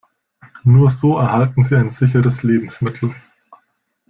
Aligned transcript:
Nur 0.63 0.89
so 0.89 1.19
erhalten 1.19 1.63
Sie 1.63 1.75
ein 1.77 1.91
sicheres 1.91 2.41
Lebensmittel. 2.41 3.13